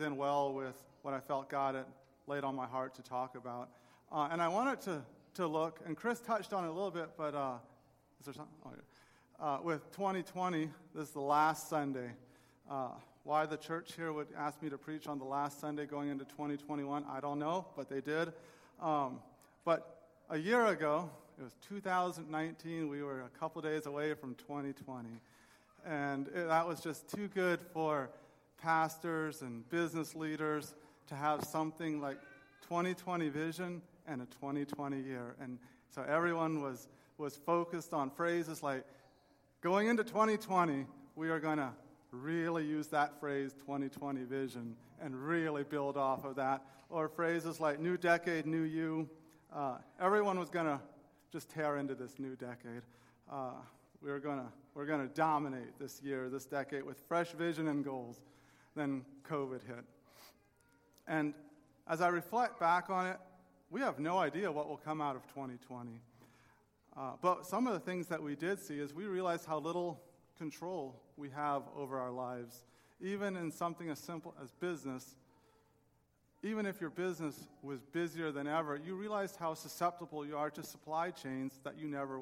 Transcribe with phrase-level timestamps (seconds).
[0.00, 1.84] in well with what I felt God had
[2.26, 3.68] laid on my heart to talk about.
[4.10, 5.02] Uh, and I wanted to,
[5.34, 7.58] to look, and Chris touched on it a little bit, but uh,
[8.18, 8.54] is there something?
[8.66, 12.10] Oh, uh, with 2020, this is the last Sunday.
[12.68, 12.88] Uh,
[13.22, 16.24] why the church here would ask me to preach on the last Sunday going into
[16.24, 18.32] 2021, I don't know, but they did.
[18.82, 19.20] Um,
[19.64, 21.08] but a year ago,
[21.38, 25.08] it was 2019, we were a couple days away from 2020.
[25.86, 28.10] And it, that was just too good for
[28.64, 30.74] pastors and business leaders
[31.06, 32.18] to have something like
[32.62, 35.36] 2020 vision and a 2020 year.
[35.38, 35.58] And
[35.94, 38.84] so everyone was, was focused on phrases like,
[39.60, 41.70] going into 2020, we are going to
[42.10, 46.62] really use that phrase 2020 vision and really build off of that.
[46.88, 49.10] Or phrases like new decade, new you.
[49.54, 50.80] Uh, everyone was going to
[51.30, 52.82] just tear into this new decade.
[53.30, 53.50] Uh,
[54.02, 57.68] we are going to we're going to dominate this year, this decade, with fresh vision
[57.68, 58.20] and goals
[58.74, 59.84] then COVID hit.
[61.06, 61.34] And
[61.86, 63.18] as I reflect back on it,
[63.70, 65.90] we have no idea what will come out of 2020.
[66.96, 70.00] Uh, but some of the things that we did see is we realized how little
[70.38, 72.64] control we have over our lives.
[73.00, 75.16] Even in something as simple as business,
[76.42, 80.62] even if your business was busier than ever, you realized how susceptible you are to
[80.62, 82.20] supply chains that you never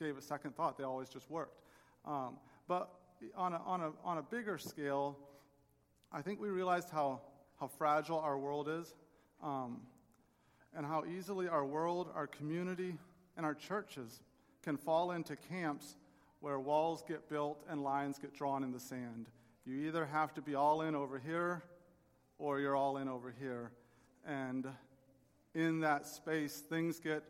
[0.00, 0.78] gave a second thought.
[0.78, 1.60] They always just worked.
[2.06, 2.36] Um,
[2.68, 2.90] but
[3.36, 5.18] on a, on, a, on a bigger scale,
[6.12, 7.20] I think we realized how,
[7.60, 8.94] how fragile our world is
[9.42, 9.80] um,
[10.74, 12.96] and how easily our world, our community,
[13.36, 14.20] and our churches
[14.62, 15.96] can fall into camps
[16.40, 19.26] where walls get built and lines get drawn in the sand.
[19.64, 21.62] You either have to be all in over here
[22.38, 23.72] or you're all in over here.
[24.26, 24.66] And
[25.54, 27.22] in that space, things get,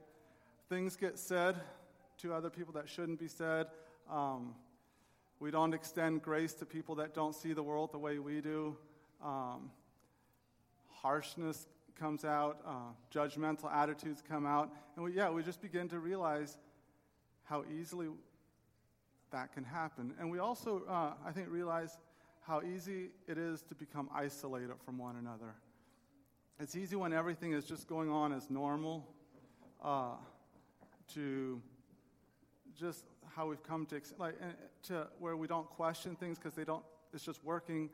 [0.68, 1.56] things get said
[2.18, 3.66] to other people that shouldn't be said.
[4.10, 4.54] Um,
[5.38, 8.76] we don't extend grace to people that don't see the world the way we do.
[9.22, 9.70] Um,
[10.90, 14.72] harshness comes out, uh, judgmental attitudes come out.
[14.94, 16.56] And we, yeah, we just begin to realize
[17.44, 18.08] how easily
[19.30, 20.14] that can happen.
[20.18, 21.98] And we also, uh, I think, realize
[22.46, 25.54] how easy it is to become isolated from one another.
[26.58, 29.06] It's easy when everything is just going on as normal
[29.82, 30.14] uh,
[31.14, 31.60] to
[32.78, 33.04] just
[33.36, 34.34] how we've come to like
[34.84, 36.82] to where we don't question things because they don't.
[37.12, 37.90] It's just working,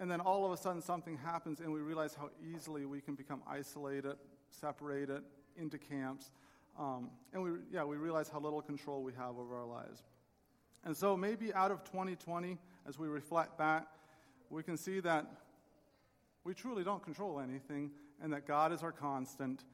[0.00, 3.14] and then all of a sudden something happens, and we realize how easily we can
[3.14, 4.16] become isolated,
[4.50, 5.22] separated
[5.58, 6.30] into camps,
[6.78, 10.02] um, and we yeah we realize how little control we have over our lives.
[10.84, 12.56] And so maybe out of 2020,
[12.88, 13.86] as we reflect back,
[14.48, 15.26] we can see that
[16.44, 17.90] we truly don't control anything,
[18.22, 19.64] and that God is our constant.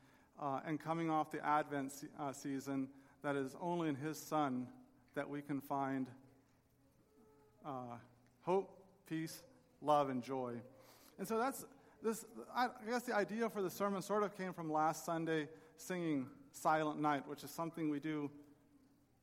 [0.42, 2.88] Uh, and coming off the Advent se- uh, season,
[3.22, 4.66] that is only in His Son
[5.14, 6.08] that we can find
[7.64, 7.96] uh,
[8.42, 8.76] hope,
[9.08, 9.42] peace,
[9.80, 10.54] love, and joy.
[11.18, 11.64] And so that's
[12.02, 12.24] this.
[12.54, 17.00] I guess the idea for the sermon sort of came from last Sunday singing Silent
[17.00, 18.30] Night, which is something we do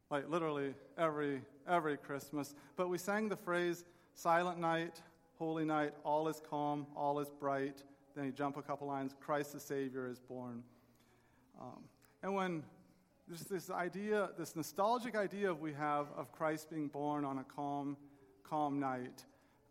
[0.09, 2.55] like literally every every Christmas.
[2.75, 5.01] But we sang the phrase Silent Night,
[5.37, 7.83] Holy Night, all is calm, all is bright.
[8.15, 10.63] Then you jump a couple lines, Christ the Savior is born.
[11.59, 11.83] Um,
[12.23, 12.63] and when
[13.27, 17.97] there's this idea, this nostalgic idea we have of Christ being born on a calm,
[18.43, 19.23] calm night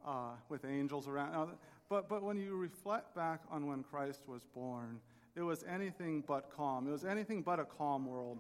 [0.07, 1.33] uh, with angels around.
[1.33, 1.51] Now,
[1.89, 5.01] but, but when you reflect back on when Christ was born,
[5.35, 6.87] it was anything but calm.
[6.89, 8.39] It was anything but a calm world.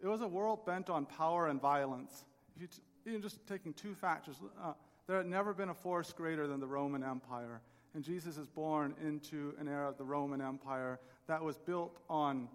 [0.00, 2.24] It was a world bent on power and violence.
[2.54, 4.72] If you t- even just taking two factors, uh,
[5.06, 7.60] there had never been a force greater than the Roman Empire.
[7.94, 12.48] And Jesus is born into an era of the Roman Empire that was built on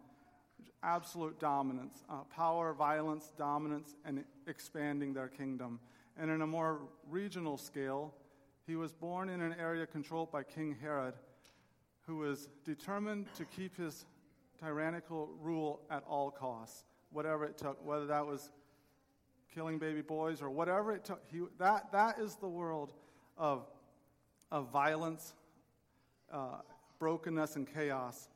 [0.84, 5.79] absolute dominance, uh, power, violence, dominance, and expanding their kingdom.
[6.18, 8.13] And in a more regional scale,
[8.66, 11.16] he was born in an area controlled by King Herod,
[12.06, 14.06] who was determined to keep his
[14.59, 18.50] tyrannical rule at all costs, whatever it took, whether that was
[19.53, 21.22] killing baby boys or whatever it took.
[21.31, 22.94] He, that, that is the world
[23.38, 23.66] of,
[24.51, 25.34] of violence,
[26.31, 26.57] uh,
[27.00, 28.30] brokenness, and chaos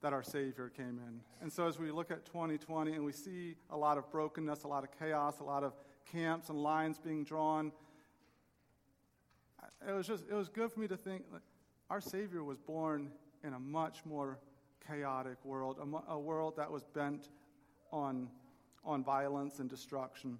[0.00, 1.20] that our Savior came in.
[1.40, 4.68] And so as we look at 2020 and we see a lot of brokenness, a
[4.68, 5.72] lot of chaos, a lot of
[6.10, 7.72] camps and lines being drawn,
[9.86, 11.42] it was just, it was good for me to think like,
[11.90, 13.10] our Savior was born
[13.42, 14.38] in a much more
[14.86, 17.30] chaotic world, a, a world that was bent
[17.92, 18.28] on,
[18.84, 20.38] on violence and destruction.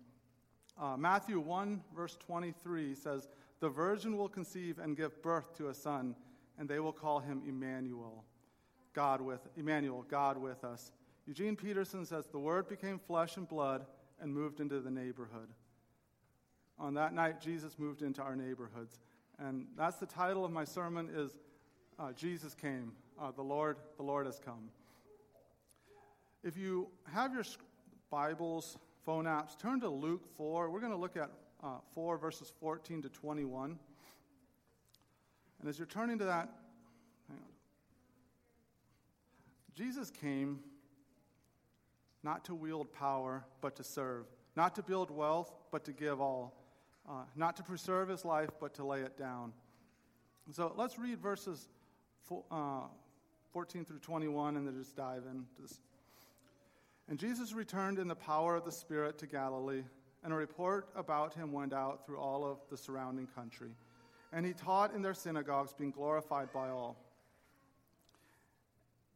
[0.81, 3.29] Uh, Matthew 1, verse 23 says,
[3.61, 6.15] The virgin will conceive and give birth to a son,
[6.59, 8.25] and they will call him Emmanuel
[8.99, 10.91] God with Emmanuel, God with us.
[11.25, 13.87] Eugene Peterson says the word became flesh and blood
[14.21, 15.51] and moved into the neighborhood.
[16.81, 18.99] On that night, Jesus moved into our neighborhoods.
[19.39, 21.31] And that's the title of my sermon is
[21.97, 22.91] uh, Jesus Came.
[23.23, 24.69] Uh, the Lord, the Lord has come.
[26.43, 27.45] If you have your
[28.11, 30.71] Bibles, phone apps, turn to Luke 4.
[30.71, 31.31] We're going to look at
[31.63, 33.79] uh, 4 verses 14 to 21.
[35.61, 36.49] And as you're turning to that,
[39.79, 40.59] Jesus came
[42.25, 44.27] not to wield power, but to serve,
[44.57, 46.53] not to build wealth, but to give all,
[47.09, 49.53] uh, not to preserve his life, but to lay it down.
[50.51, 51.69] So let's read verses
[52.25, 52.89] four, uh,
[53.53, 55.79] 14 through 21 and then just dive into this.
[57.09, 59.85] And Jesus returned in the power of the Spirit to Galilee,
[60.25, 63.71] and a report about him went out through all of the surrounding country.
[64.33, 66.97] And he taught in their synagogues, being glorified by all.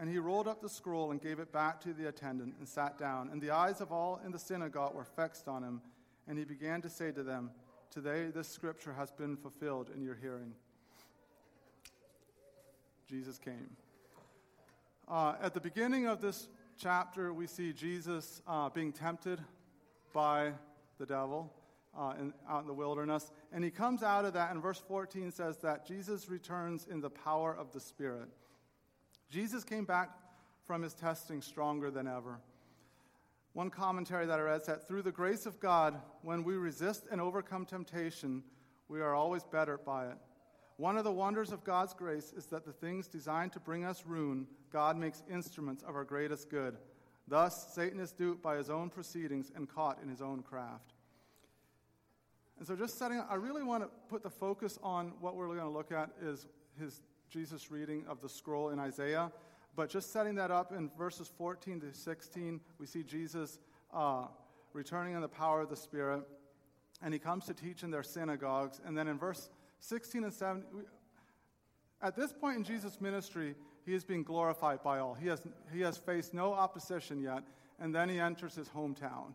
[0.00, 2.96] And he rolled up the scroll and gave it back to the attendant and sat
[2.98, 3.28] down.
[3.30, 5.82] And the eyes of all in the synagogue were fixed on him.
[6.26, 7.50] And he began to say to them,
[7.90, 10.54] Today this scripture has been fulfilled in your hearing.
[13.06, 13.76] Jesus came.
[15.06, 16.48] Uh, at the beginning of this
[16.78, 19.38] chapter, we see Jesus uh, being tempted
[20.14, 20.52] by
[20.98, 21.52] the devil
[21.98, 23.30] uh, in, out in the wilderness.
[23.52, 27.10] And he comes out of that, and verse 14 says that Jesus returns in the
[27.10, 28.28] power of the Spirit.
[29.30, 30.10] Jesus came back
[30.66, 32.40] from his testing stronger than ever.
[33.52, 37.20] One commentary that I read said, Through the grace of God, when we resist and
[37.20, 38.42] overcome temptation,
[38.88, 40.16] we are always better by it.
[40.76, 44.04] One of the wonders of God's grace is that the things designed to bring us
[44.06, 46.76] ruin, God makes instruments of our greatest good.
[47.28, 50.94] Thus, Satan is duped by his own proceedings and caught in his own craft.
[52.58, 55.58] And so, just setting, I really want to put the focus on what we're going
[55.58, 56.46] to look at is
[56.78, 57.00] his
[57.30, 59.30] Jesus' reading of the scroll in Isaiah.
[59.76, 63.58] But just setting that up in verses 14 to 16, we see Jesus
[63.94, 64.24] uh,
[64.72, 66.22] returning in the power of the Spirit,
[67.02, 68.80] and he comes to teach in their synagogues.
[68.84, 69.48] And then in verse
[69.78, 70.84] 16 and 17,
[72.02, 73.54] at this point in Jesus' ministry,
[73.86, 75.14] he is being glorified by all.
[75.14, 75.42] He has,
[75.72, 77.42] he has faced no opposition yet,
[77.78, 79.32] and then he enters his hometown.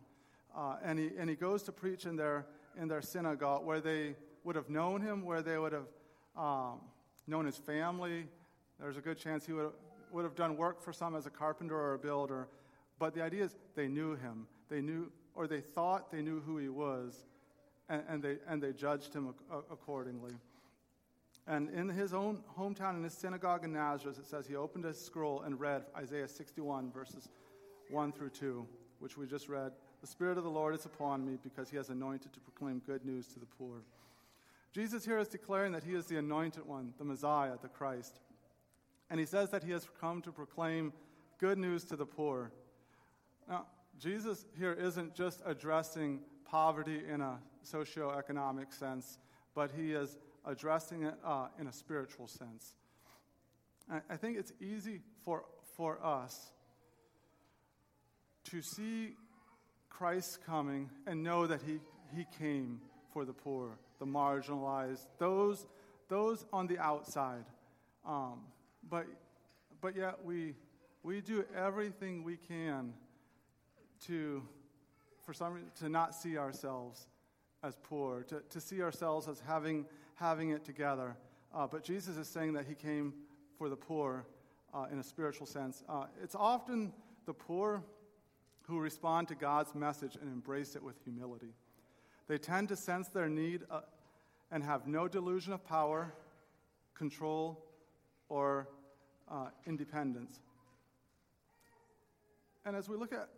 [0.56, 2.46] Uh, and, he, and he goes to preach in their,
[2.80, 5.86] in their synagogue where they would have known him, where they would have
[6.36, 6.80] um,
[7.26, 8.26] known his family.
[8.80, 9.70] There's a good chance he would,
[10.12, 12.48] would have done work for some as a carpenter or a builder.
[12.98, 14.46] But the idea is they knew him.
[14.68, 17.26] They knew, or they thought they knew who he was,
[17.88, 19.34] and, and they, and they judged him
[19.70, 20.32] accordingly.
[21.46, 24.92] And in his own hometown, in his synagogue in Nazareth, it says he opened a
[24.92, 27.28] scroll and read Isaiah 61, verses
[27.90, 28.66] 1 through 2,
[28.98, 29.70] which we just read.
[30.00, 33.04] The Spirit of the Lord is upon me because he has anointed to proclaim good
[33.04, 33.82] news to the poor.
[34.76, 38.20] Jesus here is declaring that he is the anointed one, the Messiah, the Christ.
[39.08, 40.92] And he says that he has come to proclaim
[41.38, 42.52] good news to the poor.
[43.48, 43.68] Now,
[43.98, 49.16] Jesus here isn't just addressing poverty in a socioeconomic sense,
[49.54, 52.74] but he is addressing it uh, in a spiritual sense.
[54.10, 55.44] I think it's easy for,
[55.78, 56.50] for us
[58.50, 59.14] to see
[59.88, 61.78] Christ coming and know that he,
[62.14, 62.82] he came
[63.14, 65.66] for the poor the marginalized, those,
[66.08, 67.44] those on the outside.
[68.06, 68.40] Um,
[68.88, 69.06] but,
[69.80, 70.54] but yet we,
[71.02, 72.92] we do everything we can
[74.06, 74.42] to,
[75.24, 77.08] for some reason, to not see ourselves
[77.62, 81.16] as poor, to, to see ourselves as having, having it together.
[81.54, 83.14] Uh, but Jesus is saying that he came
[83.58, 84.26] for the poor
[84.74, 85.82] uh, in a spiritual sense.
[85.88, 86.92] Uh, it's often
[87.24, 87.82] the poor
[88.62, 91.54] who respond to God's message and embrace it with humility.
[92.28, 93.80] They tend to sense their need uh,
[94.50, 96.12] and have no delusion of power,
[96.94, 97.64] control,
[98.28, 98.68] or
[99.30, 100.40] uh, independence.
[102.64, 103.28] And as we look at,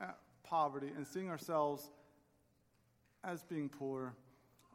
[0.00, 1.90] at, poverty and seeing ourselves
[3.24, 4.14] as being poor,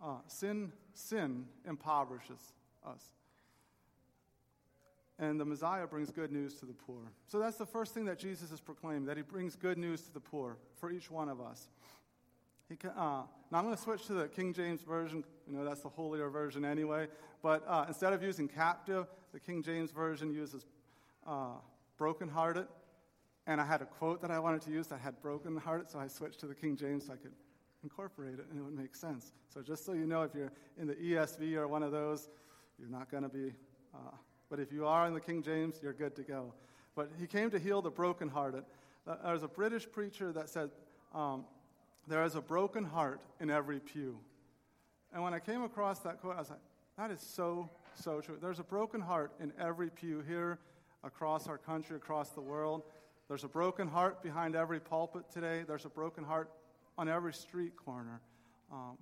[0.04, 2.52] uh, sin, sin impoverishes
[2.86, 3.02] us.
[5.18, 7.14] And the Messiah brings good news to the poor.
[7.28, 10.14] So that's the first thing that Jesus has proclaimed, that he brings good news to
[10.14, 11.70] the poor for each one of us.
[12.72, 15.26] He, uh, now I'm going to switch to the King James Version.
[15.46, 17.08] You know, that's the holier version anyway.
[17.44, 20.66] But uh, instead of using captive, the King James Version uses
[21.28, 21.56] uh,
[21.98, 22.68] brokenhearted.
[23.46, 26.08] And I had a quote that I wanted to use that had brokenhearted, so I
[26.08, 27.34] switched to the King James so I could
[27.84, 29.34] incorporate it and it would make sense.
[29.54, 32.30] So just so you know, if you're in the ESV or one of those,
[32.80, 33.52] you're not going to be.
[33.94, 34.16] Uh,
[34.50, 36.54] but if you are in the King James, you're good to go.
[36.96, 38.64] But he came to heal the brokenhearted.
[39.06, 40.70] Uh, there's a British preacher that said,
[41.14, 41.44] um,
[42.08, 44.18] There is a broken heart in every pew.
[45.14, 46.60] And when I came across that quote, I was like,
[46.98, 48.38] That is so, so true.
[48.42, 50.60] There's a broken heart in every pew here,
[51.04, 52.84] across our country, across the world.
[53.28, 55.64] There's a broken heart behind every pulpit today.
[55.68, 56.52] There's a broken heart
[56.98, 58.22] on every street corner.
[58.72, 58.98] Um,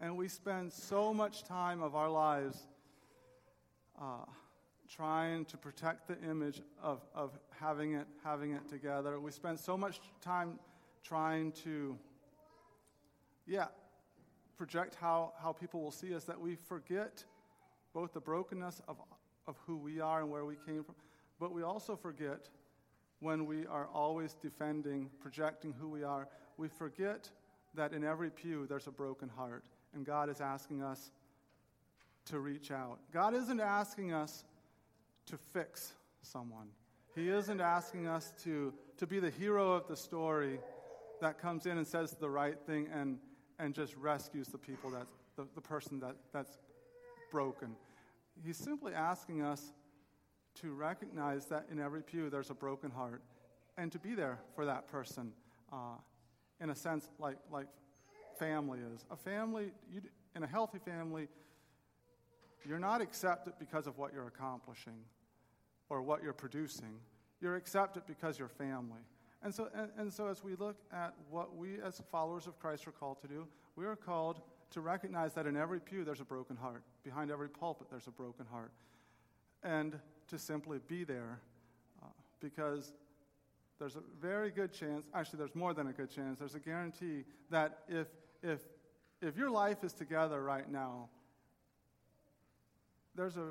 [0.00, 2.58] and we spend so much time of our lives
[4.00, 4.24] uh,
[4.88, 9.18] trying to protect the image of, of having it having it together.
[9.20, 10.58] We spend so much time
[11.02, 11.96] trying to,
[13.46, 13.66] yeah,
[14.56, 17.24] project how, how people will see us that we forget
[17.92, 18.96] both the brokenness of,
[19.46, 20.94] of who we are and where we came from,
[21.38, 22.48] but we also forget
[23.20, 27.30] when we are always defending, projecting who we are, we forget
[27.74, 31.10] that in every pew there's a broken heart, and God is asking us
[32.26, 32.98] to reach out.
[33.12, 34.44] God isn't asking us
[35.26, 36.68] to fix someone.
[37.14, 40.58] He isn't asking us to, to be the hero of the story
[41.20, 43.18] that comes in and says the right thing and,
[43.58, 45.06] and just rescues the people that
[45.36, 46.58] the, the person that, that's
[47.30, 47.74] broken.
[48.44, 49.72] He's simply asking us
[50.60, 53.22] to recognize that in every pew there's a broken heart
[53.76, 55.32] and to be there for that person
[55.72, 55.96] uh,
[56.60, 57.66] in a sense like, like
[58.38, 59.04] family is.
[59.10, 60.00] A family, you,
[60.36, 61.28] in a healthy family,
[62.66, 64.98] you're not accepted because of what you're accomplishing
[65.90, 66.98] or what you're producing.
[67.40, 69.02] You're accepted because you're family.
[69.44, 72.88] And so, and, and, so, as we look at what we as followers of Christ
[72.88, 73.46] are called to do,
[73.76, 76.82] we are called to recognize that in every pew there's a broken heart.
[77.04, 78.72] Behind every pulpit there's a broken heart.
[79.62, 79.98] And
[80.28, 81.40] to simply be there
[82.02, 82.06] uh,
[82.40, 82.94] because
[83.78, 87.24] there's a very good chance, actually, there's more than a good chance, there's a guarantee
[87.50, 88.06] that if,
[88.42, 88.60] if,
[89.20, 91.10] if your life is together right now,
[93.14, 93.50] there's a,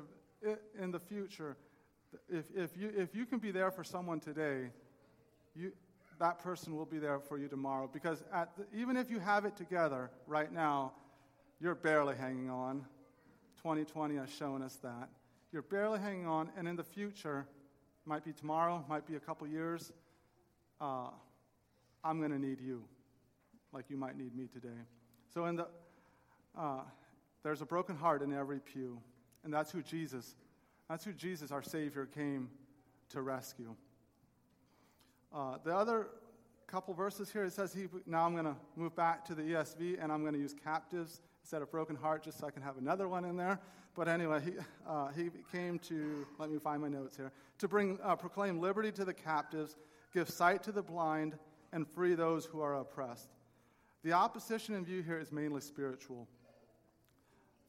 [0.80, 1.56] in the future,
[2.28, 4.70] if, if, you, if you can be there for someone today,
[5.54, 5.72] you,
[6.18, 7.88] that person will be there for you tomorrow.
[7.92, 8.22] Because
[8.56, 10.92] the, even if you have it together right now,
[11.60, 12.84] you're barely hanging on.
[13.62, 15.08] 2020 has shown us that.
[15.52, 17.46] You're barely hanging on, and in the future,
[18.04, 19.92] might be tomorrow, might be a couple years,
[20.80, 21.08] uh,
[22.02, 22.84] I'm going to need you,
[23.72, 24.68] like you might need me today.
[25.32, 25.68] So, in the,
[26.58, 26.80] uh,
[27.42, 29.00] there's a broken heart in every pew,
[29.44, 30.34] and that's who Jesus
[30.88, 32.50] that's who Jesus, our Savior, came
[33.10, 33.74] to rescue.
[35.34, 36.06] Uh, the other
[36.68, 39.98] couple verses here, it says, he, now I'm going to move back to the ESV
[40.00, 42.78] and I'm going to use captives instead of broken heart just so I can have
[42.78, 43.58] another one in there.
[43.96, 44.52] But anyway, he,
[44.88, 48.92] uh, he came to, let me find my notes here, to bring, uh, proclaim liberty
[48.92, 49.76] to the captives,
[50.12, 51.36] give sight to the blind,
[51.72, 53.30] and free those who are oppressed.
[54.04, 56.28] The opposition in view here is mainly spiritual.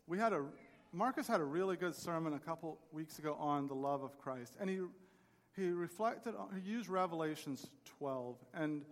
[0.07, 0.45] We had a
[0.93, 4.55] Marcus had a really good sermon a couple weeks ago on the love of Christ,
[4.61, 4.79] and he
[5.55, 7.67] he reflected on, he used Revelations
[7.99, 8.83] 12, and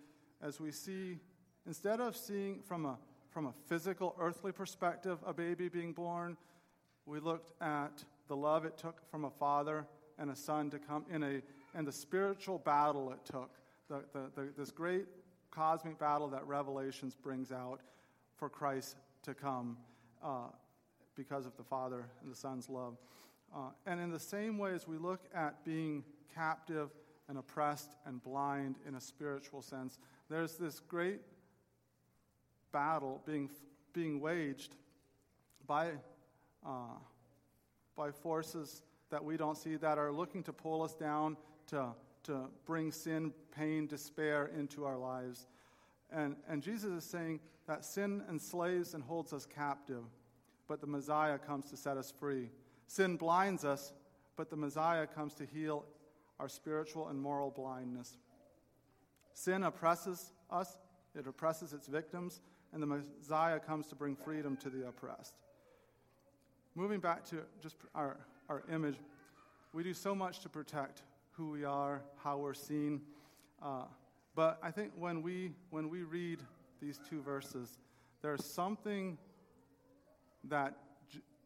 [0.42, 1.20] as we see,
[1.66, 2.98] instead of seeing from a
[3.30, 6.38] from a physical, earthly perspective, a baby being born,
[7.08, 9.88] we looked at the love it took from a father
[10.20, 11.42] and a son to come in a
[11.74, 13.50] and the spiritual battle it took,
[13.90, 15.08] the, the, the, this great
[15.50, 17.82] cosmic battle that Revelations brings out
[18.36, 19.78] for Christ to come.
[20.24, 20.50] Uh,
[21.16, 22.98] because of the Father and the Son's love.
[23.56, 26.90] Uh, and in the same way as we look at being captive
[27.30, 31.22] and oppressed and blind in a spiritual sense, there's this great
[32.72, 33.50] battle being,
[33.94, 34.76] being waged
[35.68, 35.92] by,
[36.66, 36.98] uh,
[37.96, 38.82] by forces
[39.12, 41.90] that we don't see that are looking to pull us down, to,
[42.24, 45.46] to bring sin, pain, despair into our lives.
[46.12, 50.04] And, and Jesus is saying that sin enslaves and holds us captive
[50.68, 52.50] but the Messiah comes to set us free.
[52.88, 53.94] Sin blinds us,
[54.36, 55.86] but the Messiah comes to heal
[56.40, 58.18] our spiritual and moral blindness.
[59.34, 60.78] Sin oppresses us,
[61.16, 65.36] it oppresses its victims, and the Messiah comes to bring freedom to the oppressed.
[66.76, 68.18] Moving back to just our,
[68.50, 68.96] our image,
[69.74, 73.02] we do so much to protect who we are, how we're seen.
[73.62, 73.86] Uh,
[74.36, 76.40] but I think when we, when we read
[76.82, 77.78] these two verses,
[78.22, 79.18] there's something
[80.46, 80.76] that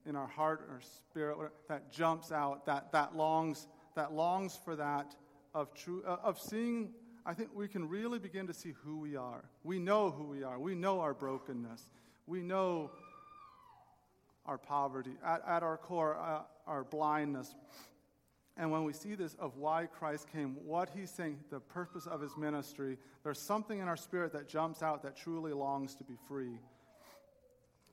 [0.07, 1.37] in our heart or spirit
[1.67, 5.15] that jumps out, that, that longs, that longs for that
[5.53, 6.91] of true uh, of seeing.
[7.25, 9.43] I think we can really begin to see who we are.
[9.63, 10.57] We know who we are.
[10.59, 11.89] We know our brokenness.
[12.25, 12.91] We know
[14.45, 15.11] our poverty.
[15.25, 17.53] At, at our core, uh, our blindness.
[18.55, 22.21] And when we see this of why Christ came, what he's saying, the purpose of
[22.21, 26.15] his ministry, there's something in our spirit that jumps out that truly longs to be
[26.27, 26.59] free.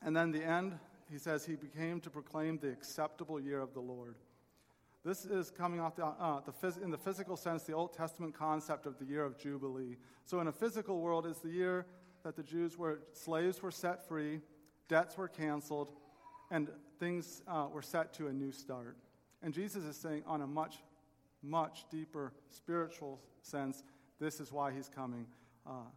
[0.00, 0.78] And then the end,
[1.10, 4.16] he says, he became to proclaim the acceptable year of the Lord.
[5.04, 8.34] This is coming off the, uh, the phys- in the physical sense, the Old Testament
[8.34, 9.96] concept of the year of Jubilee.
[10.24, 11.84] So, in a physical world, it's the year
[12.22, 14.40] that the Jews were, slaves were set free,
[14.88, 15.90] debts were canceled,
[16.50, 18.96] and things uh, were set to a new start.
[19.42, 20.76] And Jesus is saying, on a much,
[21.42, 23.82] much deeper spiritual sense,
[24.18, 25.26] this is why he's coming.
[25.66, 25.90] Uh,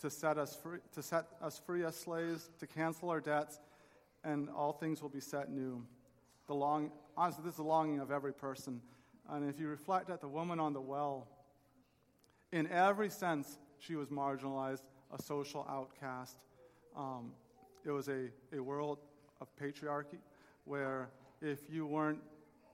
[0.00, 3.60] to set us free, to set us free as slaves, to cancel our debts,
[4.24, 5.84] and all things will be set new.
[6.46, 8.80] The long, honestly, this is the longing of every person.
[9.28, 11.28] And if you reflect at the woman on the well,
[12.52, 14.82] in every sense, she was marginalized,
[15.16, 16.36] a social outcast.
[16.96, 17.32] Um,
[17.84, 18.98] it was a, a world
[19.40, 20.18] of patriarchy
[20.64, 21.10] where
[21.40, 22.20] if you weren't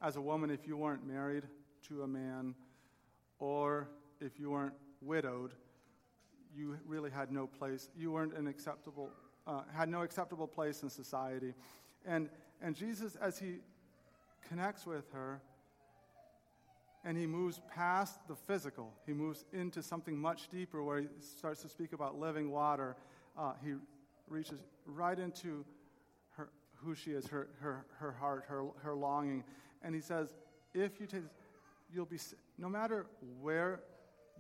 [0.03, 1.45] as a woman, if you weren't married
[1.89, 2.55] to a man
[3.39, 3.89] or
[4.21, 5.53] if you weren't widowed,
[6.55, 7.91] you really had no place.
[7.97, 9.11] You weren't an acceptable,
[9.47, 11.55] uh, had no acceptable place in society.
[12.05, 12.29] And,
[12.61, 13.57] and Jesus, as he
[14.49, 15.41] connects with her
[17.05, 21.63] and he moves past the physical, he moves into something much deeper where he starts
[21.63, 22.97] to speak about living water.
[23.39, 23.75] Uh, he
[24.29, 25.65] reaches right into
[26.33, 29.45] her, who she is, her, her, her heart, her, her longing.
[29.83, 30.35] And he says,
[30.75, 31.23] if you take
[31.93, 32.19] you'll be,
[32.59, 33.07] no matter
[33.41, 33.81] where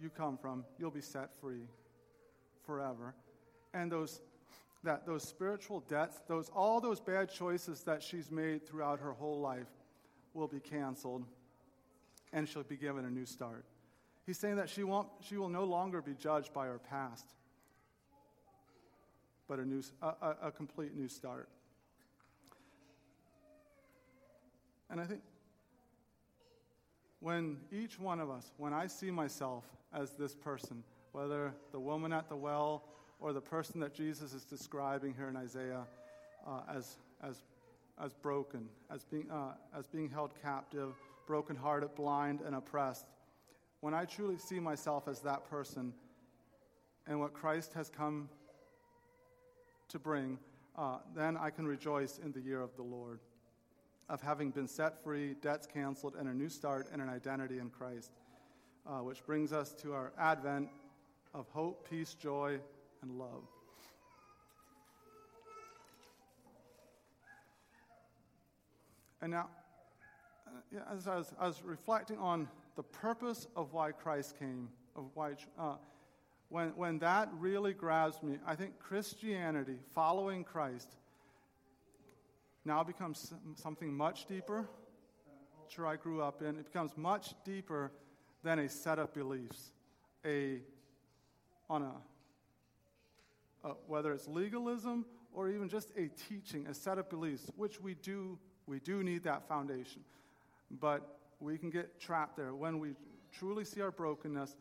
[0.01, 1.69] you come from, you'll be set free
[2.65, 3.15] forever.
[3.73, 4.21] And those,
[4.85, 9.41] that, those spiritual debts, those, all those bad choices that she's made throughout her whole
[9.41, 9.67] life
[10.35, 11.25] will be canceled
[12.33, 13.65] and she'll be given a new start.
[14.27, 17.27] He's saying that she, won't, she will no longer be judged by her past,
[19.49, 21.49] but a, new, a, a, a complete new start.
[24.91, 25.21] And I think
[27.21, 32.13] when each one of us, when I see myself as this person, whether the woman
[32.13, 32.85] at the well
[33.21, 35.85] or the person that Jesus is describing here in Isaiah
[36.47, 37.43] uh, as, as,
[38.03, 40.95] as broken, as being, uh, as being held captive,
[41.27, 43.07] brokenhearted, blind, and oppressed,
[43.81, 45.93] when I truly see myself as that person
[47.07, 48.29] and what Christ has come
[49.89, 50.39] to bring,
[50.77, 53.21] uh, then I can rejoice in the year of the Lord
[54.09, 57.71] of having been set free, debts canceled, and a new start and an identity in
[57.71, 58.11] Christ.
[58.87, 60.69] Uh, which brings us to our Advent
[61.35, 62.61] of hope, peace, joy,
[63.07, 63.43] and love.
[69.23, 69.49] And now,
[70.47, 75.05] uh, as I was, I was, reflecting on the purpose of why Christ came, of
[75.15, 75.77] why, uh,
[76.49, 80.97] when, when that really grabs me, I think Christianity, following Christ,
[82.65, 84.69] now becomes something much deeper.
[85.69, 86.57] Sure, I grew up in.
[86.57, 87.91] It becomes much deeper
[88.45, 89.73] than a set of beliefs,
[90.25, 90.61] a
[91.69, 91.93] on a,
[93.67, 97.95] a whether it's legalism or even just a teaching, a set of beliefs, which we
[97.95, 100.03] do we do need that foundation,
[100.71, 102.95] but we can get trapped there when we
[103.33, 104.57] truly see our brokenness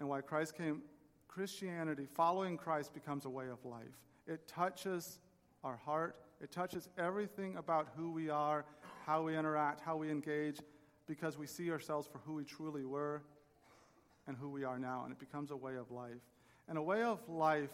[0.00, 0.82] and why Christ came.
[1.28, 3.96] Christianity, following Christ, becomes a way of life.
[4.26, 5.18] It touches
[5.64, 8.66] our heart, it touches everything about who we are,
[9.06, 10.58] how we interact, how we engage,
[11.06, 13.22] because we see ourselves for who we truly were
[14.26, 15.02] and who we are now.
[15.04, 16.20] And it becomes a way of life.
[16.68, 17.70] And a way of life,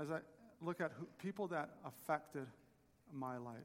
[0.00, 0.18] as I
[0.60, 2.46] look at who, people that affected
[3.12, 3.56] my life,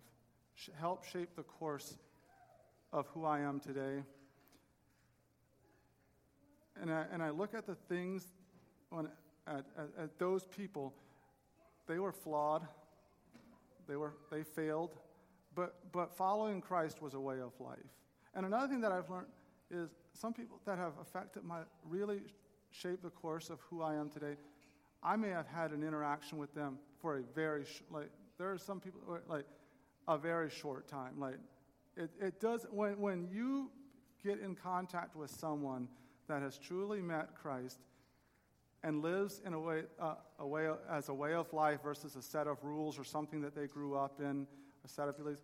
[0.56, 1.98] sh- help shape the course
[2.92, 4.04] of who I am today.
[6.82, 8.28] And I, and I look at the things,
[8.89, 9.08] when,
[9.48, 10.94] at, at, at those people,
[11.88, 12.68] they were flawed.
[13.88, 14.92] They, were, they failed,
[15.56, 17.80] but, but following Christ was a way of life.
[18.36, 19.26] And another thing that I've learned
[19.72, 22.22] is some people that have affected my, really
[22.70, 24.36] shaped the course of who I am today,
[25.01, 28.57] I may have had an interaction with them for a very, sh- like, there are
[28.57, 29.45] some people, like,
[30.07, 31.19] a very short time.
[31.19, 31.38] Like,
[31.95, 33.71] it, it does, when, when you
[34.23, 35.88] get in contact with someone
[36.27, 37.79] that has truly met Christ,
[38.83, 42.21] and lives in a way, uh, a way as a way of life versus a
[42.21, 44.47] set of rules or something that they grew up in,
[44.85, 45.41] a set of beliefs,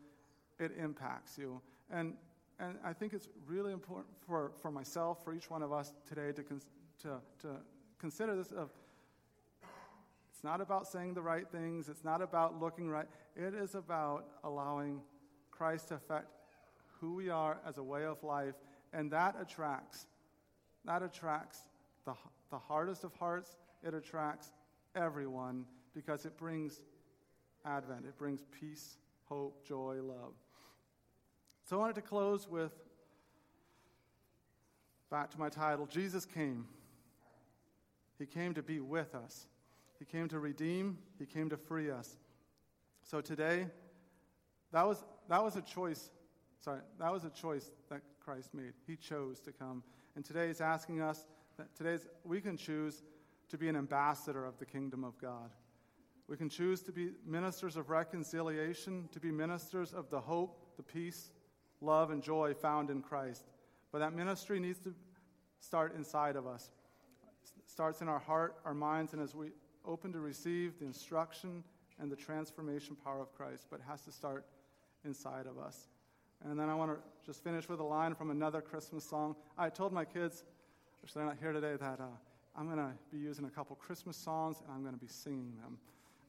[0.59, 1.61] it impacts you.
[1.91, 2.13] And,
[2.59, 6.31] and I think it's really important for, for myself, for each one of us today
[6.31, 6.61] to, con-
[7.01, 7.57] to, to
[7.99, 8.69] consider this of
[10.45, 13.07] not about saying the right things, it's not about looking right.
[13.35, 15.01] It is about allowing
[15.51, 16.27] Christ to affect
[17.01, 18.55] who we are as a way of life,
[18.93, 20.07] and that attracts
[20.85, 21.59] that attracts
[22.05, 22.13] the
[22.51, 24.53] the hardest of hearts, it attracts
[24.95, 26.81] everyone because it brings
[27.65, 28.05] Advent.
[28.05, 30.35] It brings peace, hope, joy, love.
[31.63, 32.71] So I wanted to close with
[35.11, 36.65] Back to my title Jesus came.
[38.17, 39.47] He came to be with us.
[39.99, 42.17] He came to redeem, He came to free us.
[43.03, 43.67] So today,
[44.71, 46.11] that was, that was a choice.
[46.59, 48.73] Sorry, that was a choice that Christ made.
[48.87, 49.83] He chose to come.
[50.15, 51.25] And today He's asking us
[51.57, 53.03] that today's, we can choose
[53.49, 55.51] to be an ambassador of the kingdom of God.
[56.27, 60.83] We can choose to be ministers of reconciliation, to be ministers of the hope, the
[60.83, 61.31] peace,
[61.81, 63.45] love, and joy found in Christ.
[63.91, 64.93] But that ministry needs to
[65.59, 66.71] start inside of us.
[67.57, 69.51] It starts in our heart, our minds, and as we
[69.87, 71.63] open to receive the instruction
[71.99, 74.45] and the transformation power of Christ, but it has to start
[75.05, 75.87] inside of us.
[76.43, 79.35] And then I want to just finish with a line from another Christmas song.
[79.57, 80.43] I told my kids,
[81.01, 82.05] which they're not here today, that uh,
[82.57, 85.53] I'm going to be using a couple Christmas songs and I'm going to be singing
[85.61, 85.77] them.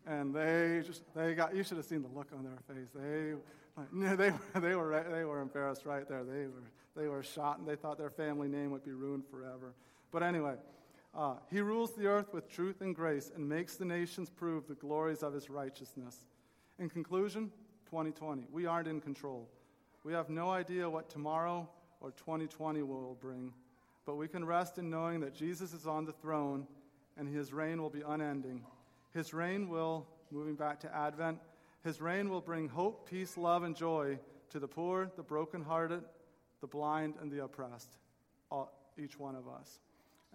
[0.06, 2.90] And they just, they got, you should have seen the look on their face.
[2.94, 3.34] They,
[3.76, 6.22] like, they, they, were, they were embarrassed right there.
[6.22, 6.62] They were,
[6.96, 9.74] they were shot and they thought their family name would be ruined forever.
[10.12, 10.54] But anyway,
[11.16, 14.74] uh, he rules the earth with truth and grace and makes the nations prove the
[14.74, 16.26] glories of his righteousness.
[16.78, 17.50] In conclusion,
[17.86, 19.48] 2020, we aren't in control.
[20.04, 21.68] We have no idea what tomorrow
[22.00, 23.52] or 2020 will bring,
[24.04, 26.66] but we can rest in knowing that Jesus is on the throne
[27.16, 28.62] and his reign will be unending.
[29.14, 31.38] His reign will, moving back to Advent,
[31.82, 34.18] his reign will bring hope, peace, love, and joy
[34.50, 36.02] to the poor, the brokenhearted,
[36.60, 37.96] the blind, and the oppressed,
[38.50, 39.78] all, each one of us.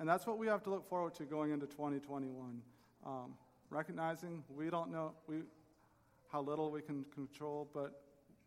[0.02, 2.60] And that's what we have to look forward to going into 2021.
[3.06, 3.36] Um,
[3.70, 5.42] recognizing we don't know we,
[6.32, 8.02] how little we can control, but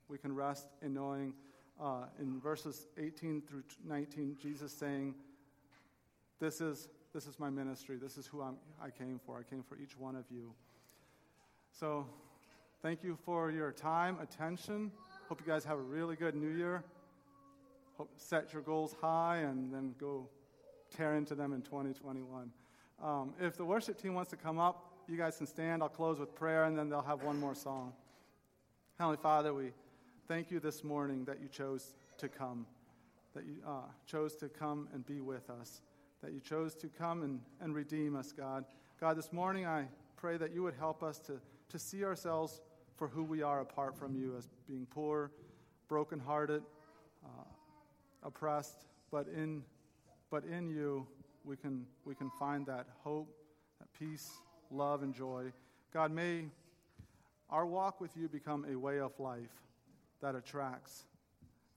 [0.09, 1.33] we can rest in knowing
[1.81, 5.15] uh, in verses 18 through 19, Jesus saying,
[6.41, 7.99] This is, this is my ministry.
[8.03, 9.39] This is who I'm, I came for.
[9.39, 10.53] I came for each one of you.
[11.71, 12.05] So,
[12.83, 14.91] thank you for your time, attention.
[15.29, 16.83] Hope you guys have a really good new year.
[17.97, 20.29] Hope, set your goals high and then go
[20.97, 22.51] tear into them in 2021.
[23.03, 25.83] Um, if the worship team wants to come up, you guys can stand.
[25.83, 27.93] I'll close with prayer and then they'll have one more song.
[28.99, 29.73] Heavenly Father, we
[30.29, 32.67] thank you this morning that you chose to come,
[33.35, 35.83] that you uh, chose to come and be with us,
[36.23, 38.65] that you chose to come and, and redeem us, God.
[39.01, 42.61] God, this morning I pray that you would help us to, to see ourselves
[42.97, 45.33] for who we are apart from you as being poor,
[45.89, 46.63] brokenhearted,
[47.25, 47.45] uh,
[48.23, 49.63] oppressed, but in,
[50.35, 51.07] but in you
[51.45, 53.33] we can, we can find that hope,
[53.79, 54.33] that peace,
[54.69, 55.45] love, and joy.
[55.93, 56.47] God, may
[57.51, 59.63] our walk with you become a way of life
[60.21, 61.05] that attracts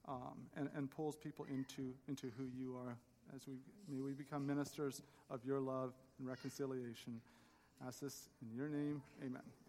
[0.08, 2.96] um, and, and pulls people into, into who you are.
[3.32, 3.54] As we
[3.88, 7.20] may we become ministers of your love and reconciliation.
[7.86, 9.00] ask this in your name.
[9.24, 9.67] Amen.